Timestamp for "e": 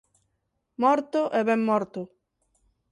1.39-1.41